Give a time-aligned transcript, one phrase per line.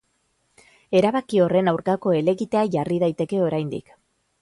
[1.01, 3.99] Erabaki horren aurkako helegitea jarri daiteke oraindik.